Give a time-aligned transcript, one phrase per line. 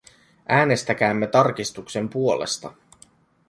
[0.49, 2.71] Äänestäkäämme tarkistuksen puolesta.